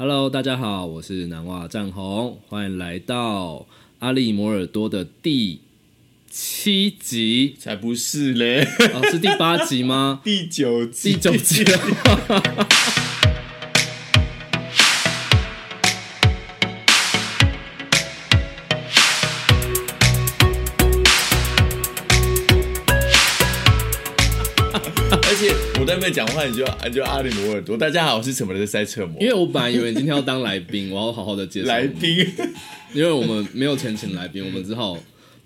[0.00, 3.66] Hello，大家好，我是南袜战红，欢迎来到
[3.98, 5.58] 阿利摩尔多的第
[6.30, 8.62] 七集，才不是嘞，
[8.94, 10.20] 哦，是第八集吗？
[10.22, 11.64] 第九集，第九集
[26.00, 27.76] 在讲话，你就你就阿里摩尔多。
[27.76, 29.20] 大家好，我是什么的塞车模。
[29.20, 32.26] 因为我本来以为今天要当来宾，我要好好的介绍来你，宾，
[32.92, 34.96] 因为我们没有钱请来宾，我们只好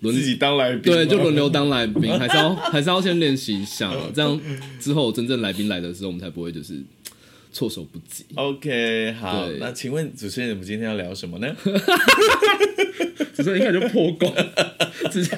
[0.01, 4.39] 轮自己当来宾，对，就轮流当来宾，还是要 还是要先练习一下，这样
[4.79, 6.81] 之后真正来宾来的时候，我们才不会就是
[7.51, 8.25] 措手不及。
[8.35, 11.55] OK，好，那请问主持人，我们今天要聊什么呢？
[13.33, 14.31] 主持人一开始就破功，
[15.11, 15.35] 直接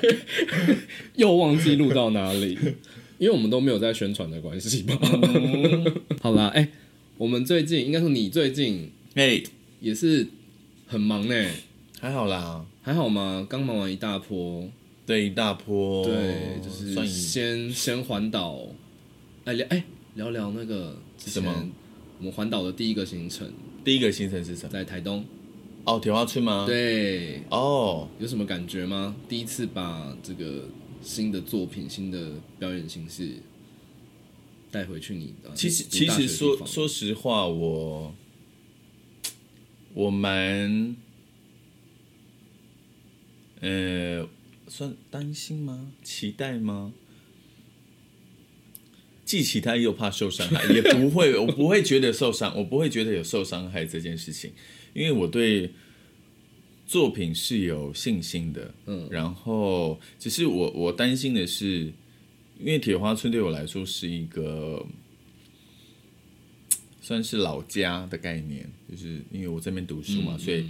[1.16, 2.58] 又忘记录到哪里，
[3.18, 4.98] 因为我们都没有在宣传的关系吧。
[6.22, 6.70] 好啦，哎、
[7.18, 9.42] 我们最近应该说你最近哎，
[9.80, 10.28] 也是
[10.88, 11.50] 很忙呢，
[12.00, 13.46] 还好啦，还好吗？
[13.50, 14.70] 刚忙完一大波，
[15.06, 18.68] 对，一大波，对，就是算先先环岛，
[19.46, 19.84] 哎聊哎
[20.16, 21.70] 聊聊那个是什么？
[22.20, 23.52] 我们环岛的第一个行程。
[23.84, 24.70] 第一个行程是什么？
[24.70, 25.24] 在台东，
[25.84, 29.16] 哦，铁花村吗？，对，哦，有什么感觉吗？
[29.30, 30.64] 第一次把这个
[31.06, 33.34] 新的作品、新的表演形式
[34.72, 38.14] 带回去你的，其实其实说说实话，我
[39.94, 40.96] 我蛮
[43.62, 44.28] 呃
[44.68, 45.94] 算担心吗？
[46.04, 46.92] 期待吗？
[49.24, 54.52] 既期待又怕受伤害， 也不会，我不会觉得受伤，我不会觉得有受伤害这件事情，
[54.94, 55.72] 因为我对
[56.86, 58.74] 作品是有信心的。
[58.86, 61.92] 嗯然后只是我我担心的是，
[62.60, 64.86] 因为铁花村对我来说是一个
[67.02, 70.68] 算是老家的概念，就是因为我这边读书嘛，嗯所以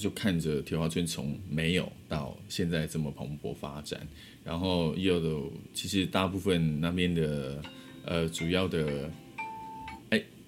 [0.00, 4.06] 就看着铁花村从没有到现在这么蓬勃发展，
[4.42, 7.62] 然后也有的其实大部分那边的
[8.04, 9.10] 呃主要的哎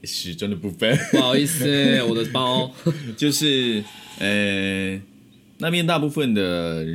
[0.04, 0.96] 时钟的部分。
[1.12, 2.74] 不好意思， 我的包，
[3.16, 3.82] 就是
[4.18, 5.00] 呃，
[5.58, 6.86] 那边大部分的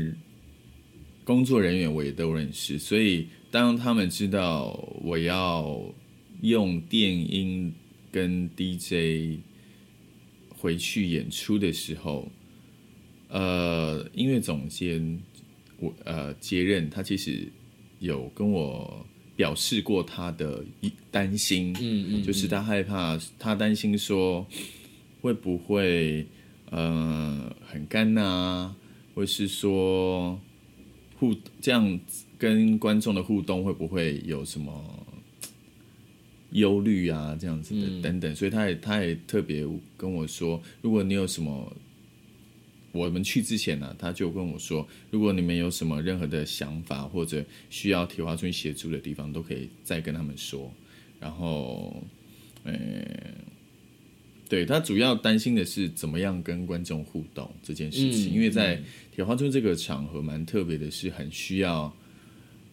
[1.23, 4.71] 工作人员我也都认识，所以当他们知道
[5.01, 5.81] 我要
[6.41, 7.73] 用电音
[8.11, 9.39] 跟 DJ
[10.57, 12.31] 回去演出的时候，
[13.29, 15.19] 呃，音乐总监
[15.77, 17.47] 我呃接任，他其实
[17.99, 19.05] 有跟我
[19.39, 20.61] 表示过他的
[21.09, 24.45] 担心，嗯嗯，就是他害怕，他担心说
[25.21, 26.27] 会不会
[26.71, 28.75] 呃很干呐、
[29.15, 30.37] 或是说
[31.17, 35.07] 互这样子跟观众的互动会不会有什么
[36.51, 41.73] 忧虑啊这样子的、嗯等等，所以他也他也特别跟我说，如果你有什么。
[42.91, 50.73] 我们去之前呢、他就跟我说，如果你们有什么任何的想法或者需要铁花村协助的地方，都可以再跟他们说。
[51.19, 52.01] 然后，
[52.63, 52.73] 呃，
[54.47, 58.81] 对他主要担心的是怎么样跟观众互动这件事情，嗯因为在
[59.13, 61.93] 铁花村这个场合蛮特别的，是很需要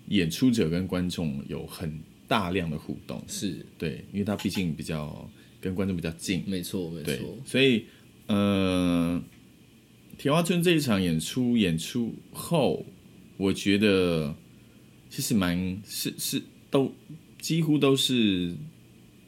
[0.08, 3.22] 演出者跟观众有很大量的互动。
[3.26, 5.28] 是对，因为他毕竟比较
[5.60, 7.84] 跟观众比较近，没错没错，，所以
[8.28, 9.20] 呃，
[10.18, 12.84] 铁花村这一场演出演出后，
[13.36, 14.34] 我觉得
[15.10, 16.92] 其实蛮是是都
[17.38, 18.54] 几乎都是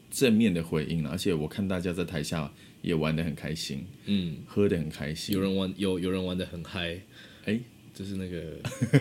[0.09, 2.51] 正面的回应了，而且我看大家在台下
[2.81, 5.35] 也玩的很开心，嗯，喝的很开心。
[5.35, 6.97] 有人玩有有人玩的很嗨，
[7.45, 7.59] 哎
[7.93, 8.57] 就是那个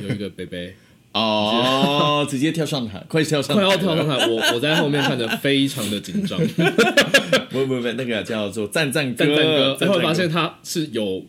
[0.07, 0.75] 有一个贝贝
[1.13, 6.39] 哦，直接跳上台， 快跳上快，要跳上台，我我在后面看着非常的紧张，
[7.49, 11.25] 不不不，那个叫做赞赞歌，赞赞哥，赞赞然后发现他是有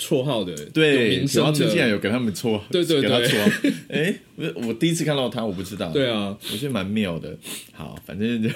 [0.00, 7.36] 绰号的，有对，名铁花声的，村竟然有给他们绰，对对给他对绰号， 哎，我我第一次看到他，我不知道，对啊，我觉得蛮妙的。
[7.72, 8.48] 好，反正就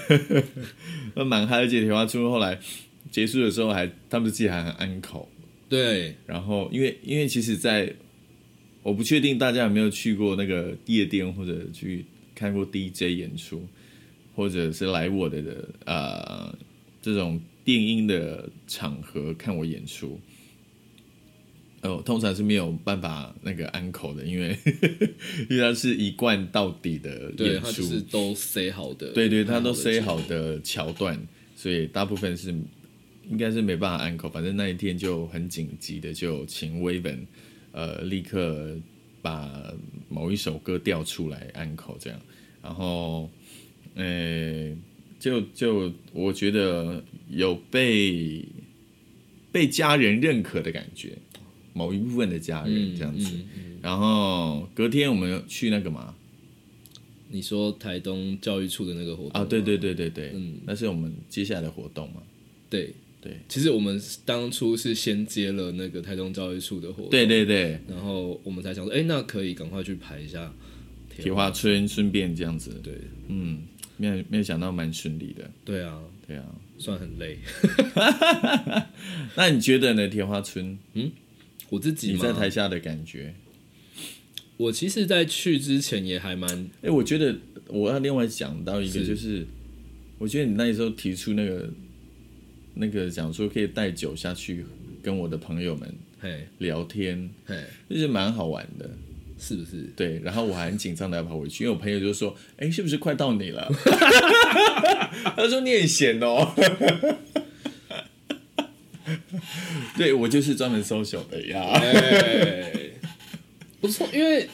[1.22, 2.58] 蛮嗨，而且铁花村后来
[3.10, 5.28] 结束的时候还，他们自己还很安口。
[5.68, 7.92] 对，然后，因为因为其实在，
[8.82, 12.04] 我不确定大家有没有去过那个夜店或者去
[12.34, 13.62] 看过 DJ 演出，
[14.34, 16.54] 或者是来我的的呃
[17.02, 20.18] 这种电音的场合看我演出。
[21.84, 24.56] 呃，通常是没有办法那个安口的，因为
[25.50, 31.20] 因为它是一贯到底的对演出，他就是都塞好的，对对，他都塞塞好的桥段，
[31.54, 32.48] 所以大部分是
[33.28, 34.30] 应该是没办法安口。
[34.30, 37.26] 反正那一天就很紧急的，就请威本
[37.72, 38.74] 呃立刻
[39.20, 39.70] 把
[40.08, 42.18] 某一首歌调出来安口这样，
[42.62, 43.30] 然后
[43.94, 44.74] 呃
[45.20, 48.42] 就就我觉得有被
[49.52, 51.12] 被家人认可的感觉，
[51.74, 53.30] 某一部分的家人嗯这样子。
[53.34, 56.14] 嗯嗯然后隔天我们去那个嘛，
[57.28, 60.60] 你说台东教育处的那个活动啊，对对对对对，嗯。
[60.64, 62.22] 那是我们接下来的活动嘛。
[62.70, 62.94] 对。
[63.20, 63.36] 对。
[63.46, 70.50] 其实我们当初是先接了那个台东教育处的活动，对对对，然后我们才想说，哎、那可以赶快去排一下
[71.14, 71.86] 铁花村。
[71.86, 72.94] 顺便这样子，对。
[73.28, 73.62] 嗯，
[73.98, 76.44] 没有没有想到蛮顺利的，对啊，对啊。
[76.76, 77.38] 算很累。
[79.36, 80.08] 那你觉得呢？
[80.08, 80.76] 铁花村，
[81.74, 83.34] 我自己你在台下的感觉？
[84.56, 87.36] 我其实，在去之前也还蛮哎、我觉得
[87.66, 89.44] 我要另外讲到一个，就是
[90.18, 91.68] 我觉得你那时候提出那个
[92.74, 94.64] 那个讲说可以带酒下去
[95.02, 98.88] 跟我的朋友们嘿聊天，嘿，就是蛮好玩的。
[99.36, 99.82] 是不是？
[99.96, 103.68] 对，然后我还很紧张的要跑回去，因为我朋友就说：“哎、是不是快到你了？”
[105.36, 106.54] 他说：“你很闲哦。”
[109.96, 111.60] 对我就是专门 social 的呀。
[111.62, 112.72] 哎，
[113.80, 114.48] 不错，因为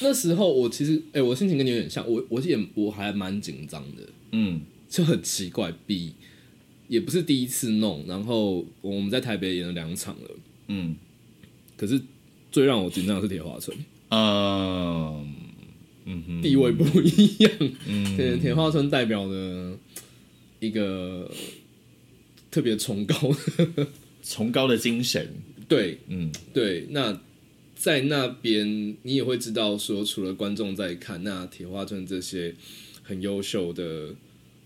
[0.00, 4.02] 那时候我其实，哎、我心情跟你有点像，我我也我还蛮紧张的，
[4.32, 4.60] 嗯。
[4.86, 6.12] 就很奇怪，比
[6.86, 10.30] 也不是第一次弄，然后我们在台北演了两场了，
[10.68, 10.94] 嗯。
[11.76, 12.00] 可是
[12.52, 13.76] 最让我紧张的是铁花村，
[14.10, 15.34] 嗯。
[16.04, 17.50] 嗯哼，地位不一样，
[17.88, 18.16] 嗯。
[18.16, 19.76] 对，铁花村代表的
[20.60, 21.28] 一个
[22.52, 23.16] 特别崇高
[23.74, 23.86] 的，
[24.24, 25.28] 崇高的精神。
[25.68, 27.20] 对嗯对，那。
[27.76, 32.54] 在那边，你也会知道说，除了观众在看，那铁花村这些
[33.02, 34.14] 很优秀的、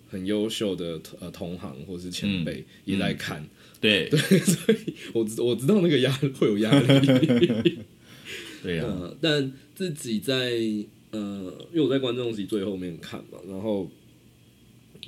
[0.08, 3.44] 很优秀的呃同行或是前辈也在看，
[3.80, 7.78] 对 对所以我知我知道那个压会有压力，
[8.62, 10.52] 对呀、呃，但自己在
[11.10, 13.90] 呃，因为我在观众席最后面看嘛，然后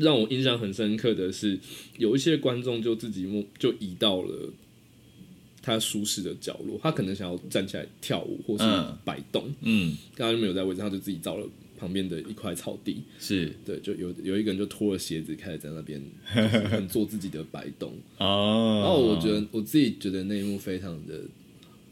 [0.01, 1.59] 让我印象很深刻的是，
[1.99, 4.51] 有一些观众就自己默就移到了
[5.63, 8.97] 他舒适的角落，他可能想要站起来跳舞或是嗯。
[9.05, 11.47] 摆动，嗯，刚刚就没有在位置，他就自己找了
[11.79, 13.53] 旁边的一块草地，是。
[13.65, 16.01] 对，就有有一个人就脱了鞋子开始在那边
[16.35, 18.81] 就是很做自己的摆动，哦。
[18.83, 21.21] 然后我觉得我自己觉得那一幕非常的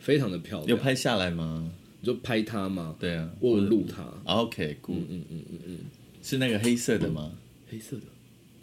[0.01, 1.71] 非常的漂亮，有拍下来吗？
[2.01, 5.79] 你就拍他吗，对啊，我有录他，OK，酷、嗯嗯嗯嗯嗯，
[6.23, 7.33] 是那个黑色的吗？
[7.71, 8.03] 黑色的，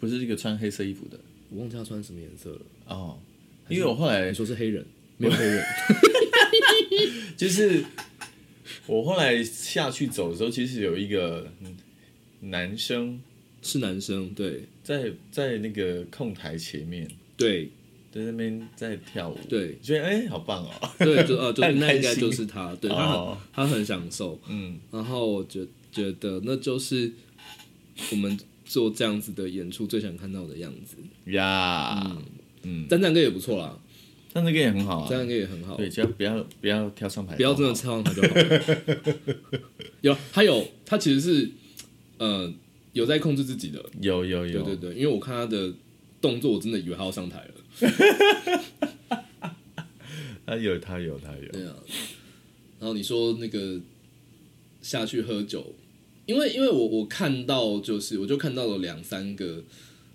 [0.00, 1.18] 不是这个穿黑色衣服的。
[1.50, 2.60] 我忘记他穿什么颜色了。
[2.86, 3.18] 哦，
[3.68, 4.84] 因为我后来你说是黑人，
[5.16, 5.64] 没有黑人，
[7.36, 7.84] 就是
[8.86, 11.76] 我后来下去走的时候，其实有一个嗯
[12.40, 13.20] 男生
[13.62, 14.64] 是男生，对。
[14.82, 17.70] 在在那个控台前面，对。
[18.12, 19.76] 在那边在跳舞，对。
[19.82, 23.38] 觉得哎、好棒哦，对，就呃，就 那应该就是他，对他很、哦。
[23.52, 24.78] 他很享受，嗯。
[24.90, 27.12] 然后我觉觉得那就是
[28.12, 30.96] 我们做这样子的演出最想看到的样子。
[31.30, 32.16] 呀，
[32.64, 33.78] 嗯，赞赞哥也不错啦，
[34.34, 38.28] 战战哥也很好啊，赞赞歌也很好，对，只要不要不要跳上台，不要真的跳上台就好。
[38.34, 39.60] 了。
[40.02, 41.50] 有，他有，他其实是
[42.18, 42.52] 呃
[42.92, 45.72] 有在控制自己的，有有有，对对对，因为我看他的
[46.20, 47.54] 动作，我真的以为他要上台了。
[50.46, 51.74] 他有他有他有，对啊，
[52.78, 53.80] 然后你说那个
[54.80, 55.74] 下去喝酒，
[56.26, 59.64] 因为因为我我看到就是我就看到了两三个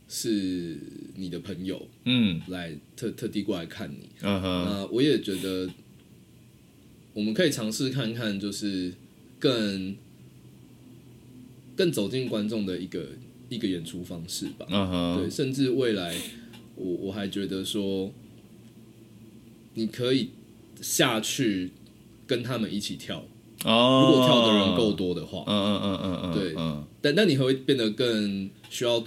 [0.08, 0.78] 是
[1.16, 2.42] 你的朋友嗯。
[2.48, 5.70] 来特特地过来看你，嗯哼，那我也觉得
[7.14, 8.94] 我们可以尝试看看，就是
[9.40, 9.96] 更
[11.76, 13.08] 更走进观众的一个
[13.50, 14.66] 一个演出方式吧。
[14.70, 15.22] 嗯哼。
[15.22, 16.16] 对，甚至未来，
[16.76, 18.14] 我我还觉得说，
[19.76, 20.30] 你可以
[20.82, 21.72] 下去
[22.28, 23.26] 跟他们一起跳，
[23.64, 26.84] 哦，如果跳的人够，多的话，嗯嗯嗯嗯嗯，对嗯。
[27.02, 29.04] 但但你会变得更需要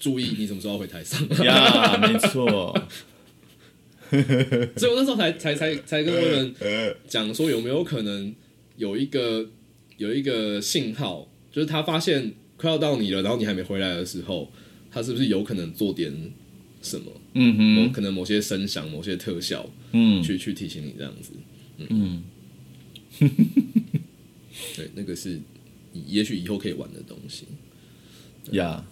[0.00, 1.20] 注意你什么时候要回台上。
[1.44, 2.46] 呀，没错，
[4.76, 6.54] 所以我那时候才才才才跟我们
[7.06, 8.34] 讲说，有没有可能
[8.76, 9.46] 有一个
[9.96, 14.50] 有一个信号，就是他发现快要到你了，然后你还没回来的时候，
[14.90, 16.12] 他是不是有可能做点
[16.82, 17.10] 什么？
[17.34, 20.22] 嗯哼，某可能某些声响、某些特效，嗯。
[20.22, 21.32] 去去提醒你这样子。
[21.88, 22.22] 嗯，
[24.76, 25.40] 对，那个是
[26.06, 27.44] 也许以后可以玩的东西。
[28.52, 28.84] 呀，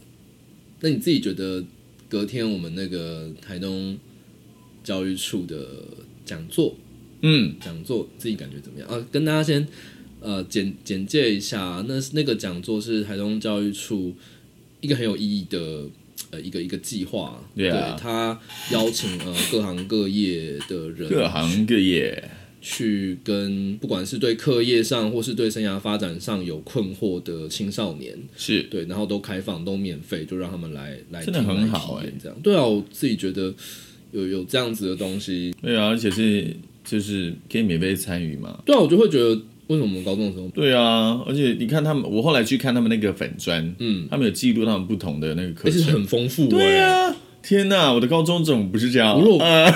[0.80, 1.64] 那你自己觉得
[2.08, 3.98] 隔天我们那个台东
[4.84, 5.84] 教育处的
[6.24, 6.76] 讲座，
[7.22, 7.54] 嗯。
[7.60, 8.88] 讲座自己感觉怎么样？
[8.88, 9.06] 啊？
[9.10, 9.66] 跟大家先
[10.20, 14.14] 呃简简介一下，那那个讲座是台东教育处
[14.80, 15.86] 一个很有意义的
[16.30, 32.38] 呃一个一个计划，对啊他邀请呃各行各业的人，各行各业，去跟不管是对课业上或是对生涯发展上有困惑的青少年，是对，然后都开放都免费，就让他们来来真的听很好欸这样。
[32.42, 33.54] 对啊，我自己觉得
[34.12, 38.62] 有有这样子的东西，对啊，而且是就是可以免费参与嘛。
[38.66, 39.28] 对啊，我就会觉得
[39.68, 45.90] 为什么我们高中的时候，对啊，而且你看他们，我后来去看他们那个粉砖，嗯，他们有记录他们不同的那个课而且是。
[45.92, 49.18] 很丰富、欸，对啊，天哪，我的高中怎么不是这样？
[49.20, 49.73] 如果呃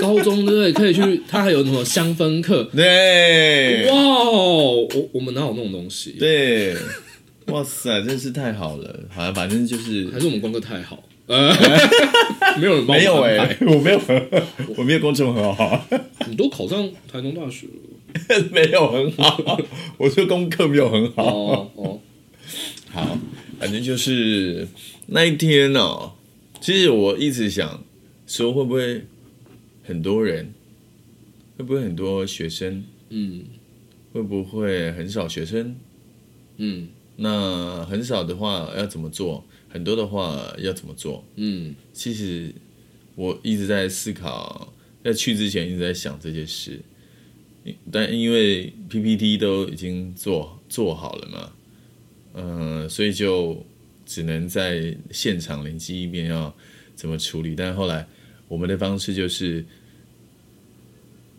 [0.00, 0.72] 高中对不对？
[0.72, 6.74] 可以去，他还有什么香氛课，对哇哦，我我们哪有那种东西？，对，
[7.46, 9.00] 哇塞，真是太好了。
[9.08, 11.52] 好像反正就是还是我们功课太好， 呃，
[12.58, 14.28] 没有人没有哎、排我没有很，
[14.76, 15.86] 我没有工作很好，
[16.28, 17.72] 你都考上台东大学了。
[18.52, 19.58] 没有很好，
[19.98, 21.24] 我说功课没有很好。
[21.24, 22.00] 哦哦，
[22.92, 23.18] 好，
[23.58, 24.68] 反正就是
[25.06, 26.12] 那一天哦，
[26.64, 27.84] 其实我一直想
[28.26, 29.04] 说，会不会
[29.82, 30.50] 很多人，
[31.58, 33.44] 会不会很多学生，嗯
[34.14, 35.76] 会不会很少学生？
[36.56, 39.44] 嗯那很少的话要怎么做？
[39.68, 41.22] 很多的话要怎么做？
[41.36, 42.50] 嗯其实
[43.14, 44.72] 我一直在思考，
[45.04, 46.80] 在去之前一直在想这件事，
[47.92, 51.52] 但因为 PPT 都已经做做好了嘛，
[52.32, 53.62] 嗯、所以就
[54.04, 56.54] 只能在现场灵机一变要
[56.94, 57.54] 怎么处理。
[57.54, 58.06] 但后来
[58.48, 59.64] 我们的方式就是，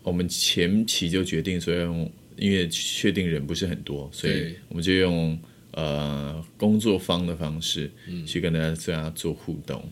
[0.02, 5.38] 我们前期就决定说要用，因为确定人不是很多，所以我们就用
[5.72, 7.90] 呃工作方的方式
[8.26, 9.82] 去跟大家做互动。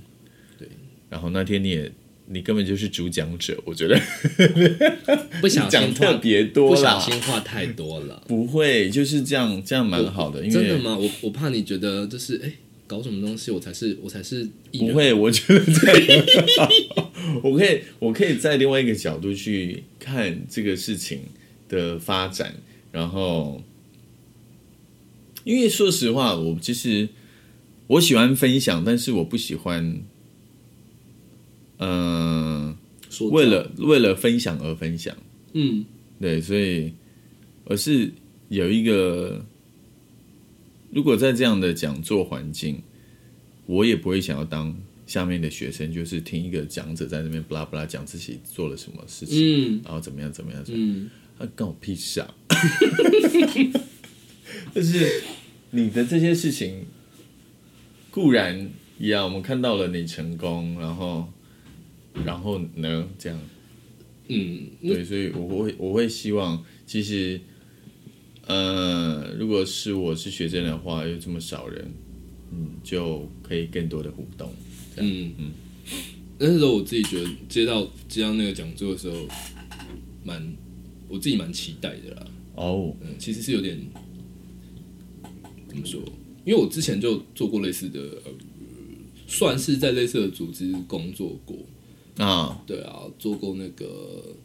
[0.58, 0.68] 对，
[1.08, 1.92] 然后那天你也
[2.26, 4.00] 你根本就是主讲者，我觉得
[5.40, 6.98] 不小讲心特别多不小。
[6.98, 8.24] 心话太多了。
[8.26, 10.96] 不会，就是这样，这样蛮好的，因为真的吗？
[10.96, 12.50] 我我怕你觉得就是哎、
[12.94, 14.48] 搞什么东西，我才是我才是。
[14.78, 16.70] 不会，我觉得这样很好。
[17.42, 21.22] 我可以，我可以在另外一个角度去看这个事情
[21.68, 22.54] 的发展，
[22.92, 23.62] 然后，
[25.42, 27.08] 因为说实话，我其实
[27.88, 30.00] 我喜欢分享，但是我不喜欢，
[31.78, 32.76] 嗯、
[33.10, 35.16] 说为了为了分享而分享。
[35.52, 35.84] 嗯
[36.20, 36.92] 对，所以
[37.64, 38.12] 而是
[38.48, 39.44] 有一个，
[40.94, 42.80] 如果在这样的讲座环境，
[43.66, 49.36] 我也不会想要当下面的学生，就是听一个讲者在那边布拉布拉讲自己做了什么事情，
[49.76, 52.32] 嗯然后怎么样怎么样嗯，他干我屁事啊！
[54.72, 55.22] 就是
[55.72, 56.86] 你的这些事情，
[58.12, 61.26] 固然呀，我们看到了你成功，然后
[62.24, 63.36] 然后呢，这样。
[64.28, 67.38] 嗯，对，所以我会我会希望，其实，
[68.46, 71.90] 呃，如果是我是学生的话，又这么少人，
[72.52, 74.52] 嗯，就可以更多的互动。
[74.96, 75.52] 嗯嗯，
[76.38, 79.16] 那时候我自己觉得接到接到那个讲座的时候，
[80.22, 80.54] 蛮
[81.08, 82.26] 我自己蛮期待的啦。
[82.54, 83.78] 哦，嗯，其实是有点
[85.68, 86.00] 怎么说？
[86.44, 88.32] 因为我之前就做过类似的，呃，
[89.26, 91.56] 算是在类似的组织工作过。
[92.18, 94.36] 啊，对啊，做过那个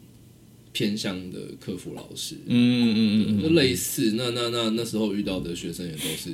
[0.72, 4.12] 偏向的客服老师，嗯嗯嗯嗯就类似。
[4.12, 6.30] 那那那那时候遇到的学生也都是，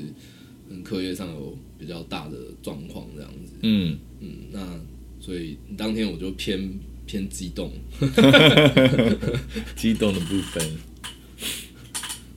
[0.68, 3.52] 嗯，课业上有比较大的状况这样子。
[3.62, 4.80] 嗯，嗯，那
[5.20, 7.72] 所以当天我就偏偏激动。
[9.76, 10.76] 激动的部分，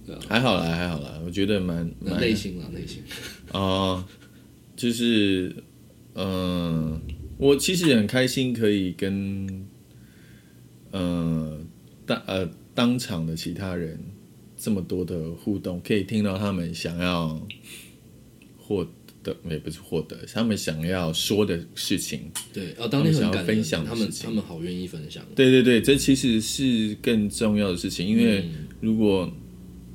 [0.06, 3.04] 对啊还好啦，还好啦，我觉得蛮蛮内心啦，内心。
[3.52, 4.06] 啊、
[4.78, 5.56] 就是，
[6.16, 7.02] 嗯、
[7.38, 9.66] 我其实也很开心可以跟，
[10.92, 11.60] 呃，
[12.10, 14.00] 当呃当场的其他人
[14.58, 17.48] 这么多的互动，可以听到他们想要
[18.58, 18.84] 获
[19.22, 22.32] 得，也不是获得，他们想要说的事情。
[22.52, 25.24] 对，哦，当天想要分享他们他们好愿意分享。
[25.36, 29.32] 对对对，这其实是更重要的事情，因为嗯如果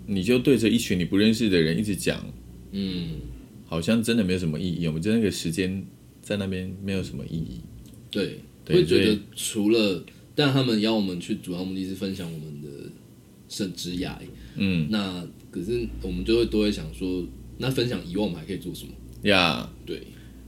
[0.07, 2.25] 你就对着一群你不认识的人一直讲，
[2.71, 3.17] 嗯，
[3.67, 4.87] 好像真的没有什么意义。
[4.87, 5.85] 我们就那个时间
[6.23, 7.61] 在那边没有什么意义。
[8.11, 12.69] 对，对会觉得除了，但他们邀我们去，主要目的是分享我们的
[13.49, 14.15] 甚至涯。
[14.57, 17.25] 嗯那可是我们就会都会想说，
[17.59, 18.93] 那分享以外我们还可以做什么？
[19.23, 20.03] 呀对，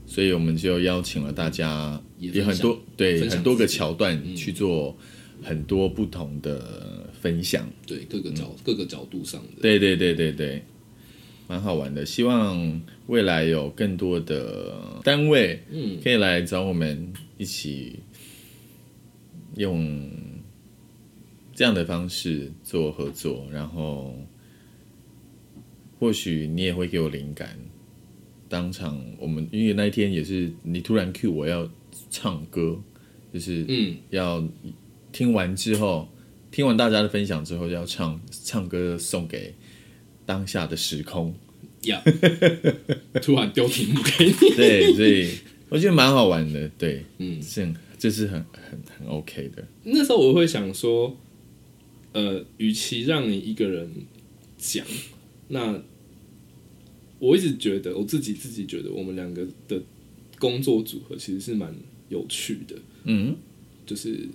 [0.05, 4.95] 所以我们就邀请了大家，也很多对很多个桥段去做
[5.41, 7.67] 很多不同的分享。
[7.85, 9.61] 对，各个角、各个角度上的。
[9.61, 10.61] 对对对对对，
[11.47, 12.05] 蛮好玩的。
[12.05, 17.99] 希望未来有更多的单位，嗯，可以来找我们一起
[19.57, 20.09] 用
[21.53, 24.15] 这样的方式做合作，然后
[25.99, 27.57] 或许你也会给我灵感。
[28.49, 31.69] 当场我们因为那一天也是你突然 cue 我要
[32.09, 32.79] 唱歌，
[33.33, 34.47] 就是嗯，要
[35.11, 36.07] 听完之后，
[36.49, 39.53] 听完大家的分享之后，要唱唱歌送给
[40.25, 41.35] 当下的时空。
[41.83, 42.01] 呀，
[43.21, 44.33] 突然丢题目给你。
[44.55, 45.29] 对，所以
[45.69, 51.17] 我觉得蛮好玩的，对，嗯，是很这是很很很 OK 的，那时候我会想说，
[52.13, 53.89] 呃，与其让你一个人
[54.57, 54.85] 讲，
[55.47, 55.81] 那
[57.19, 59.81] 我一直觉得我自己自己觉得我们两个的
[60.37, 61.75] 工作组合其实是蛮
[62.09, 62.75] 有趣的。
[63.05, 63.35] 嗯
[63.85, 64.27] 就是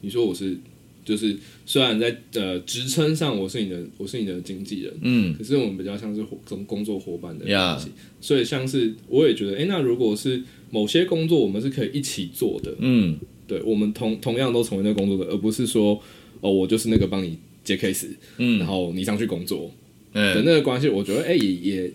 [0.00, 0.56] 你说我是，
[1.04, 16.00] 就是虽然在呃职称上我是你的我是你的经纪人，嗯可是我们比较像是伙工工作伙伴的呀关系所以像是我也觉得，哎、那如果是某些工作我们是可以一起做的，嗯对我们同同样都成为那个工作的，而不是说
[16.40, 18.06] 哦我就是那个帮你接 case，
[18.36, 19.70] 然嗯后你上去工作
[20.14, 21.92] 的嗯那个关系，我觉得哎、也也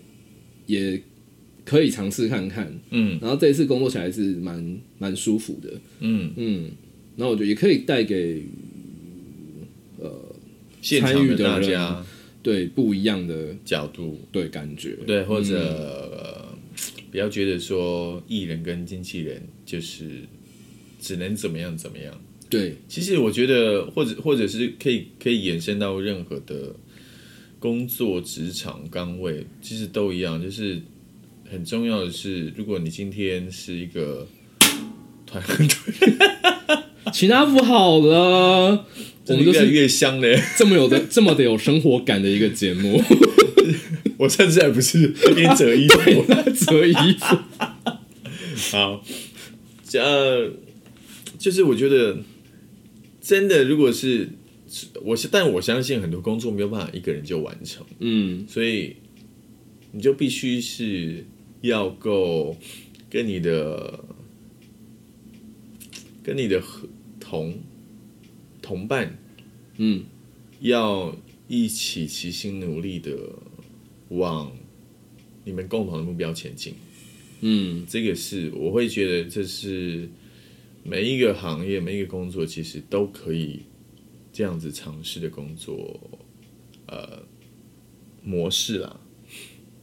[0.66, 1.02] 也
[1.64, 3.18] 可以尝试看看，嗯。
[3.20, 6.70] 然后这一次工作起来是蛮蛮舒服的，嗯，嗯，
[7.16, 8.42] 然后我觉得也可以带给
[10.80, 12.04] 现场的大家
[12.42, 16.50] 对不一样的角度，对感觉，对，或者、呃
[17.10, 20.22] 不要觉得说艺人跟经纪人就是
[21.00, 22.14] 只能怎么样怎么样。
[22.48, 22.76] 对。
[22.88, 26.72] 其实我觉得，或者或者是可以可以延伸到任何的
[27.58, 30.40] 工作职场岗位，其实都一样。
[30.40, 30.80] 就是
[31.50, 34.26] 很重要的是，如果你今天是一个
[35.26, 36.12] 团队，
[37.12, 38.86] 其他不好了，
[39.32, 40.40] 我们就越来是越香嘞。
[40.56, 43.02] 这么有的 这么的有生活感的一个节目，
[44.18, 46.24] 我甚至还不是给你折衣服。
[46.66, 47.36] 折衣服，
[48.70, 49.04] 好，
[49.94, 50.50] 呃，
[51.38, 52.18] 就是我觉得
[53.20, 54.28] 真的，如果是
[55.02, 57.84] 我是，但我相信很多工作没有办法一个人就完成。
[57.98, 58.96] 嗯所以
[59.92, 61.24] 你就必须是
[61.62, 62.56] 要够
[63.08, 64.04] 跟你的
[66.22, 67.58] 跟你的合同
[68.62, 69.18] 同伴
[69.82, 70.04] 嗯
[70.60, 71.16] 要
[71.48, 73.16] 一起齐心努力的
[74.10, 74.52] 往
[75.42, 76.74] 你们共同的目标前进。
[77.40, 80.06] 嗯这个是我会觉得这是
[80.84, 83.60] 每一个行业每一个工作其实都可以
[84.30, 85.98] 这样子尝试的工作
[86.86, 87.22] 呃
[88.22, 89.00] 模式啦。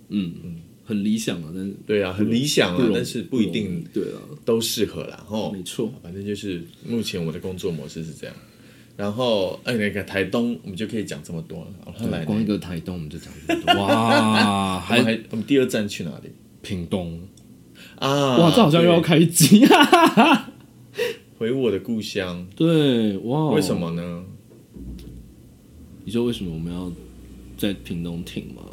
[0.09, 5.25] 嗯嗯，很理想啊，但是对啊，很理想，啊但是不一定对啊，都适合啦。
[5.27, 8.35] 吼，没错，反正就是目前我的工作模式是这样。
[8.97, 11.67] 然后，哎，那个台东，我们就可以讲这么多了。
[11.85, 16.31] 好，他来，光一个台东我们就讲这么多，哇， 还还我们第二站去哪里
[16.63, 17.19] 屏东，
[17.97, 18.37] 啊？
[18.37, 20.49] 哇，这好像又要对开机啊！
[21.37, 23.75] 回我的故乡，对，哇，为什？
[23.75, 24.23] 么呢？
[26.03, 26.91] 你说为什么我们要
[27.55, 28.63] 在屏东停吗？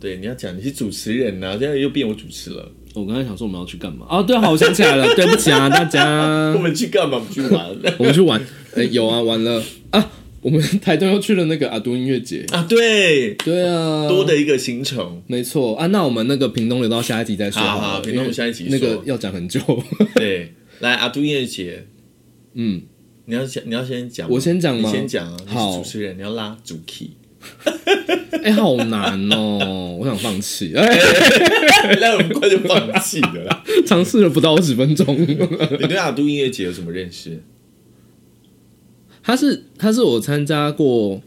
[0.00, 2.72] 对，你要讲你是主持人呐、现在又变我主持了。
[2.94, 4.06] 我刚才想说我们要去干嘛？
[4.08, 7.18] 哦，对，好，我想起来了，对不起啊，大家 我，们去干嘛？
[7.18, 8.40] 我们去玩 我们去玩，
[8.74, 12.66] 哎、有啊，完了啊，我们 台东又去了那个阿都音乐节，啊？
[12.68, 15.22] 对，对啊，多的一个行程。
[15.26, 19.60] 没错啊，那我们那个屏东留到下一集再说好了好屏东下一集那个要讲很久，
[20.16, 21.84] 对，来阿都音乐节，
[22.54, 22.82] 嗯，
[23.26, 27.10] 你要先你要先讲，我先讲吗你先讲啊，你好是主持人，你要拉主 key。
[28.44, 30.98] 哎、好难哦，我想放弃，哎、
[32.00, 33.64] 那我们快就放弃了啦。
[33.86, 37.40] 尝试了不到十分钟，你对阿都音乐节有什么认识？
[39.22, 41.22] 他是他是我参加过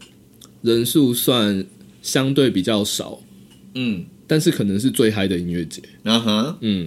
[0.62, 1.64] 人数算
[2.02, 3.20] 相对比较少，
[3.74, 6.86] 嗯，但是可能是最嗨的音乐节，啊哈，嗯。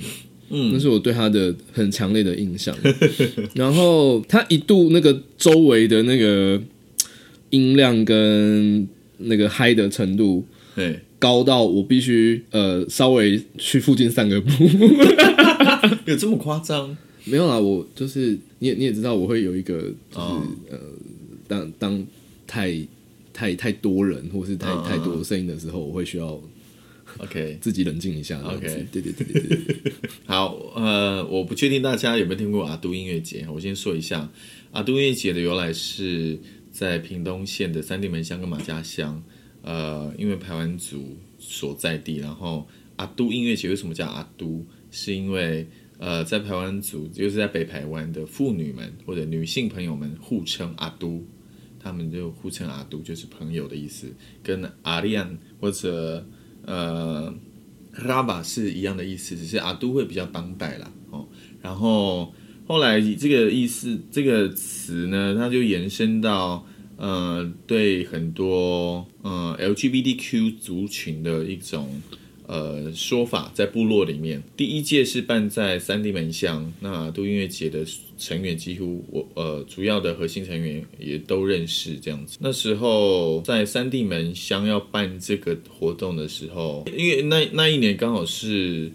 [0.52, 2.76] 嗯那是我对他的很强烈的印象。
[3.54, 6.60] 然后他一度那个周围的那个
[7.52, 10.44] 音量跟那个嗨的程度
[10.76, 14.50] 对，高到我必须呃稍微去附近散个步。
[16.06, 16.98] 有这么夸张？
[17.30, 20.48] 没有啦，我就是你也你也知道，我会有一个就是、哦。
[20.70, 20.80] 呃，
[21.48, 22.08] 当当
[22.46, 22.88] 太
[23.34, 26.40] 太太多人或是太太多声音的时候，我会需要
[27.18, 28.40] OK， 自己冷静一下。
[28.42, 29.94] OK 对对对对对对，
[30.26, 34.30] 好，呃，我不确定大家有没有听过阿都音乐节，我先说一下，
[34.72, 36.38] 阿都音乐节的由来是
[36.72, 39.24] 在屏东县的三地门乡跟马家乡，
[39.64, 44.64] 呃，因为排湾族所在地，然后阿都音乐节为什么叫阿都？
[44.92, 45.68] 是因为
[46.00, 51.24] 呃，在台湾族，就是在北台湾的妇女们或者女性朋友们互称阿都，
[51.80, 54.08] 他们就互称阿都，就是朋友的意思，
[54.42, 56.26] 跟阿利安或者
[56.66, 57.32] 呃。
[58.06, 61.28] 拉巴是一样的意思，只是阿都会比较当代啦，哦。
[61.60, 62.32] 然后
[62.66, 66.66] 后来这个意思，这个词呢，它就延伸到
[66.98, 72.00] 呃，对很多呃 LGBTQ 族群的一种
[72.50, 77.86] 呃说法，在部落里面，第一届是办在三地门乡，那阿都音乐节的
[78.18, 82.40] 成员几乎我呃主要的核心成员也都认识这样子。
[82.42, 88.92] 那时候在三地门乡要办这个活动的时候，因为那那一年刚好是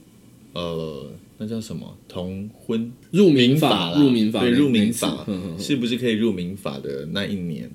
[0.53, 1.95] 呃那那叫什么？
[2.09, 2.91] 同婚？
[3.11, 4.01] 入民民法，啦。
[4.01, 5.25] 入民法，对入民法。
[5.25, 5.27] 法，
[5.59, 7.71] 是不是可以入民法的那一年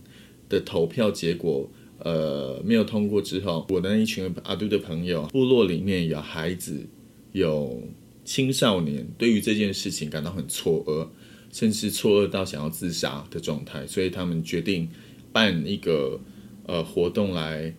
[0.49, 6.87] 的投票结果，呃，没有通过之后，我的那一群阿杜的朋友，部落里面有孩子，
[7.33, 7.83] 有
[8.23, 11.07] 青少年，对于这件事情感到很错愕，
[11.51, 14.87] 甚至错愕到想要自杀的状态，所以他们决定
[15.31, 16.19] 办一个
[16.65, 17.73] 呃活动来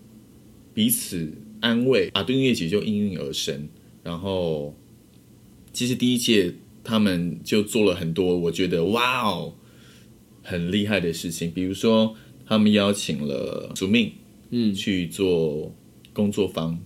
[0.75, 2.11] 彼此安慰。
[2.13, 3.69] 阿杜音乐节就应运而生，
[4.03, 4.75] 然后
[5.73, 6.53] 其实第一届
[6.83, 9.55] 他们就做了很多，我觉得哇哦，
[10.43, 12.15] 很厉害的事情，比如说
[12.51, 14.13] 他们邀请了署命，
[14.51, 14.75] 嗯。
[14.75, 15.73] 去做
[16.13, 16.79] 工作坊，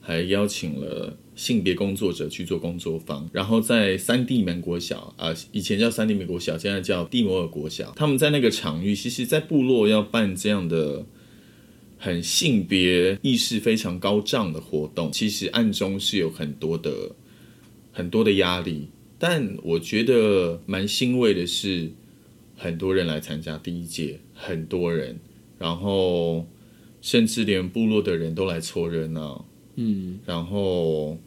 [0.00, 11.06] 还邀请了性别工作者去做工作坊，然后在三地门国小啊、以前叫三地门国小，现在叫蒂摩尔国小，他们在那个场域，其实在部落要办这样的。
[12.04, 17.14] 很性别意识非常高涨的活动，其实暗中是有很多的
[17.92, 18.88] 很多的压力，
[19.20, 21.92] 但我觉得蛮欣慰的是，
[22.62, 25.18] 很多人来参加第一届，很多人，
[25.58, 26.46] 然后
[27.00, 29.44] 甚至连部落的人都来凑热闹，
[29.74, 31.18] 嗯，然后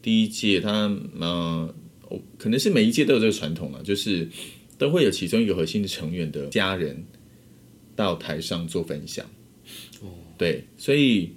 [0.00, 1.74] 第一届他呃，
[2.08, 4.26] 哦可能是每一届都有这个传统了，就是
[4.78, 7.04] 都会有其中一个核心的成员的家人
[7.94, 9.26] 到台上做分享。
[10.00, 10.08] 哦。
[10.38, 11.32] 对，所以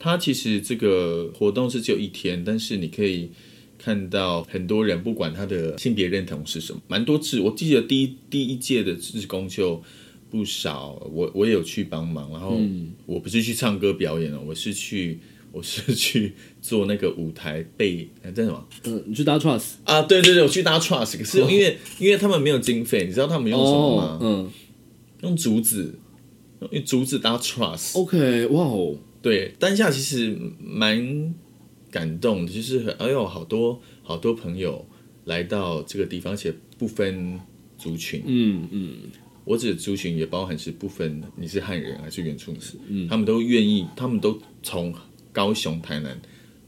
[0.00, 3.30] 他其实这个活动是只有一天，但是你可以
[3.78, 7.40] 看到很多人，不管他的性别认同是什么，蛮多次。
[7.40, 9.80] 我记得第一第一届的志工就
[10.30, 12.58] 不少，我我也有去帮忙，然后
[13.06, 15.18] 我不是去唱歌表演了，我是去
[15.50, 20.02] 我是去做那个舞台背，哎，叫什么嗯，你去搭 trust 啊？
[20.02, 24.18] 对对对，我去搭 trust，可是因为、因为他们没有经费，你知道他们用什么吗？
[24.20, 24.50] 哦，嗯
[25.22, 25.98] 用竹子，
[26.70, 27.98] 用竹子搭 trust。
[27.98, 31.34] ，OK，哇哦，对，当下其实蛮
[31.90, 34.86] 感动，就是很哎呦，好多好多朋友
[35.24, 37.38] 来到这个地方，而且不分
[37.76, 38.22] 族群。
[38.26, 38.96] 嗯嗯，
[39.44, 44.94] 我指的族群也包含是不分你是汉人还是原住民，嗯，他们都愿意，他们都从
[45.32, 46.20] 高雄、台南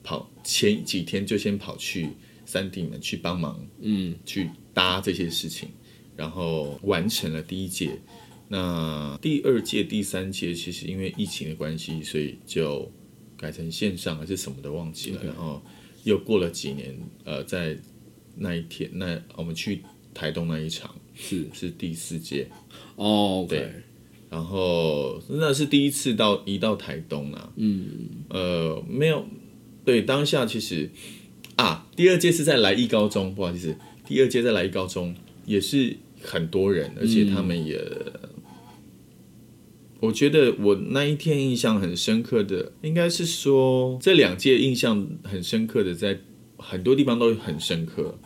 [0.02, 2.09] 跑，前几天就先跑去
[2.46, 5.68] 三地门去帮忙，嗯，去搭这些事情，
[6.16, 7.98] 然后完成了第一届。
[8.48, 12.90] 那第二届、第三届其实因为疫情的关系，所以就
[13.40, 15.24] 改成线上还是什么的忘记了。
[15.24, 15.62] 然后
[16.05, 17.74] 又过了几年，呃，在
[18.37, 19.81] 那一天，那我们去
[20.12, 21.46] 台东那一场是。
[21.55, 22.46] 是第四届，
[22.96, 23.72] 哦对。
[24.29, 29.26] 然后那是第一次到移到台东啊，嗯，呃，没有，
[29.85, 30.88] 对，当下其实
[31.57, 33.74] 啊，第二届是在来义高中，不好意思，
[34.07, 35.12] 第二届在来义高中
[35.46, 37.76] 也是很多人，而且他们也，
[40.01, 46.19] 我觉得我那一天印象很深刻的，应该是说这两届印象很深刻的，在
[46.57, 48.19] 很多地方都很深刻，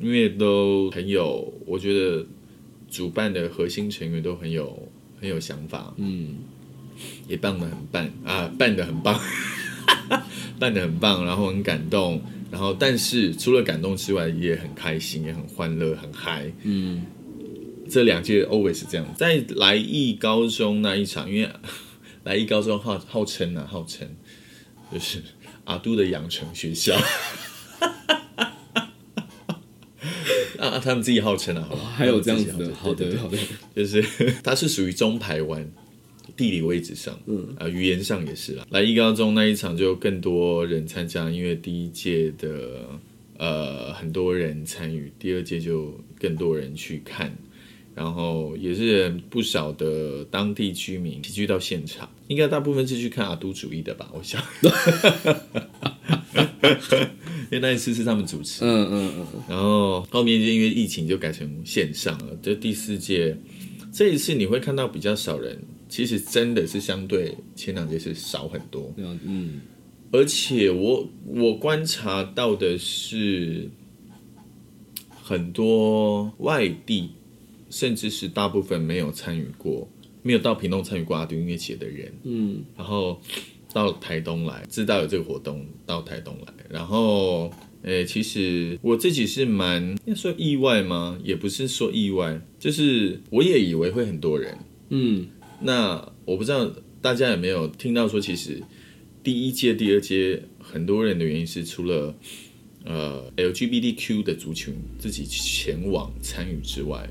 [0.00, 2.26] 因为都很有，我觉得
[2.90, 4.88] 主办的核心成员都很有
[5.20, 6.36] 很有想法，嗯，
[7.28, 8.10] 也办的很棒。
[8.24, 9.20] 啊，办的很棒，
[10.58, 16.50] 办的很棒，然后很感动，然后但是除了感动之外，也很开心，也很欢乐，很嗨。
[16.62, 17.04] 嗯，
[17.88, 21.48] 这两届 always 是这样，在来艺高中那一场，因为
[22.24, 24.08] 来艺高中号号称啊，号称
[24.92, 25.22] 就是
[25.64, 26.96] 阿都的养成学校。
[30.58, 33.38] 啊，他们自己号称啊，好吧还有这样子的，好的好的，
[33.74, 34.02] 就是
[34.42, 35.70] 它是属于中排湾
[36.34, 38.66] 地理位置上，嗯啊，语言上也是啦。
[38.70, 42.88] 来艺高中那一场就更多人参加，因为第一届的
[43.36, 47.36] 呃很多人参与，第二届就更多人去看，
[47.96, 54.40] 然后也是不少的当地居民齐聚到现场，应该大部分是去看阿都主义的吧，我想。
[57.48, 62.36] 因为那一次是他们主持，嗯嗯嗯，然后后面就因为疫情就改成线上了。
[62.42, 63.34] 这第四届
[63.92, 68.92] 这一次你会看到比较少人，其实真的是相对前两届是少很多。
[68.98, 69.60] 嗯
[70.12, 73.70] 而且我我观察到的是，
[75.22, 77.10] 很多外地，
[77.70, 79.88] 甚至是大部分没有参与过、
[80.22, 83.20] 没有到屏东参与过阿都音乐节的人，嗯然后
[83.72, 87.50] 到台东来，知道有这个活动，到台东来，然后，
[87.82, 91.18] 诶，其实我自己是蛮要说意外吗？
[91.22, 94.56] 也不是说意外，就是我也以为会很多人。
[94.88, 95.26] 嗯，
[95.60, 98.62] 那我不知道大家有没有听到说，其实
[99.22, 102.14] 第一届、第二届很多人的原因是除了
[102.84, 107.08] 呃 LGBTQ 的族群自己前往参与之外，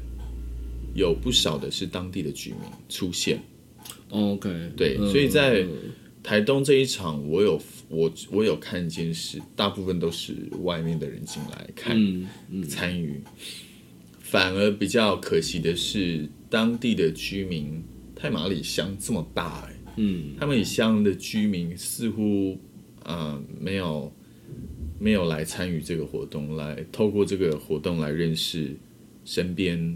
[0.95, 3.39] 有不少的是当地的居民出现。
[4.10, 5.12] OK，对嗯。
[5.12, 5.69] 所以在嗯
[6.23, 11.95] 台东这一场，我有我我有看见是大部分都是外面的人进来看、
[12.49, 13.21] 嗯参与，
[14.19, 17.84] 反而比较可惜的是，当地的居民
[18.15, 20.34] 太马里乡这么大、欸，嗯。
[20.39, 22.58] 他们乡的居民似乎
[23.03, 24.12] 呃没有
[24.97, 28.75] 没有来参与这个活动，来透过这个活动来认识
[29.25, 29.95] 身边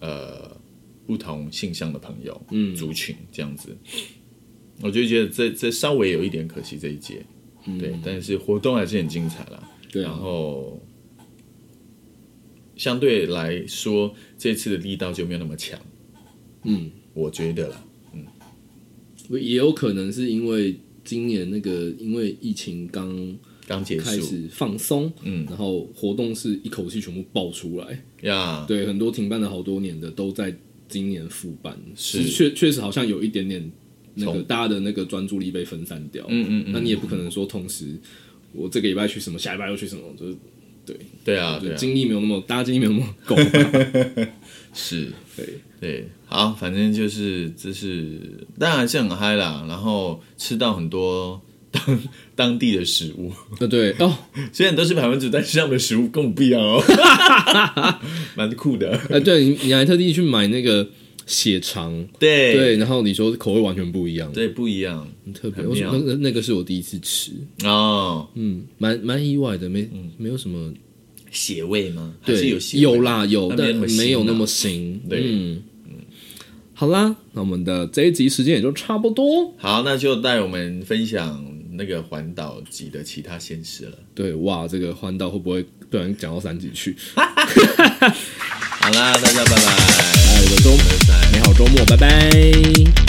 [0.00, 0.60] 呃
[1.06, 2.74] 不同性向的朋友、嗯。
[2.74, 3.76] 族群这样子，
[4.80, 7.24] 我就觉得这这稍微有一点可惜这一届，
[7.78, 9.58] 对，但是活动还是很精彩啦。
[9.60, 10.80] 然对啊，后
[12.76, 15.80] 相对来说，这次的力道就没有那么强，
[16.64, 17.84] 嗯，我觉得啦。
[18.12, 18.24] 嗯。
[19.40, 23.36] 也有可能是因为今年那个因为疫情刚
[23.68, 24.04] 刚结束。
[24.04, 25.44] 开始放松，嗯。
[25.46, 30.52] 然后活动是一口气全部爆出来，呀，对，很多停办了好多年的都在
[30.88, 32.24] 今年复办，是。
[32.24, 33.70] 确确实好像有一点点
[34.14, 37.94] 那个大家的那个专注力被分散掉，嗯嗯嗯那你也不可能说同时
[38.52, 40.36] 我这个礼拜去什么，下礼拜又去什么，就是
[40.86, 43.36] 对对啊，精力没有那么，大家精力没有那么够，
[44.72, 45.46] 是，对，
[45.78, 48.18] 对，好，反正就是这是
[48.58, 51.40] 当然是很嗨啦，然后吃到很多
[51.86, 52.00] 当
[52.34, 54.16] 当地的食物，对对哦，
[54.52, 56.82] 虽然都是百分之但是样的食物跟我们不一样哦，
[58.36, 60.86] 蛮酷的，哎，对你你还特地去买那个
[61.26, 62.54] 血肠，对。
[62.54, 65.06] 对，然后你说口味完全不一样，对，不一样。
[65.24, 67.32] 很特别，我那个那个是我第一次吃，
[67.64, 70.72] 哦，嗯，蛮蛮意外的，没没有什么，
[71.30, 72.14] 血味吗？
[72.20, 72.82] 还对，是有血味？
[72.82, 75.20] 有啦有，但没有那么腥，对。
[75.24, 75.62] 嗯。
[76.72, 79.52] 好啦，那我们的这一集时间也就差不多。
[79.56, 81.44] 好，那就带我们分享
[81.78, 83.96] 那个环岛级的其他县市了。
[84.12, 86.96] 对，哇，这个环岛会不会突然讲到三级去？
[87.14, 89.62] 好啦，大家拜拜，
[90.34, 90.82] 爱的周末，
[91.32, 93.07] 你好周末，拜拜